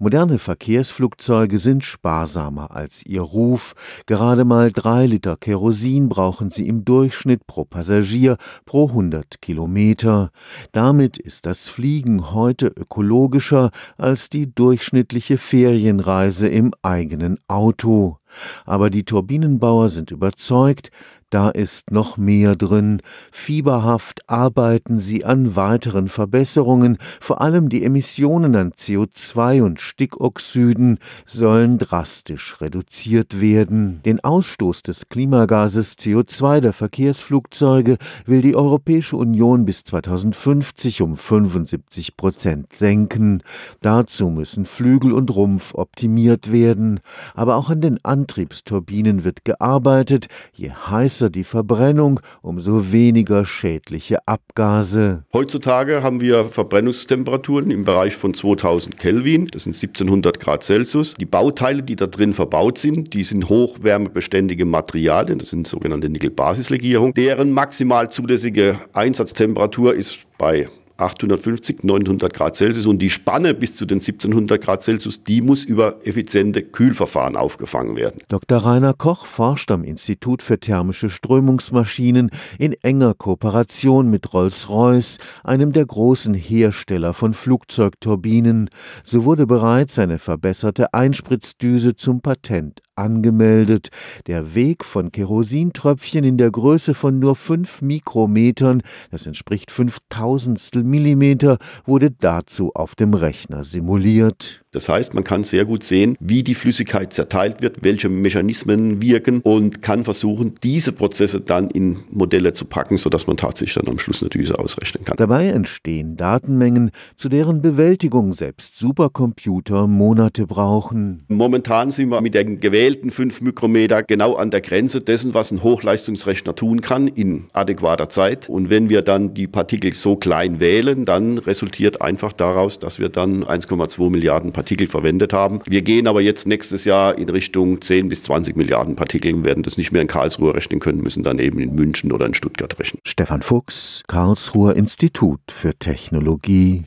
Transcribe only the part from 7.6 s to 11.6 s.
Passagier pro 100 Kilometer. Damit ist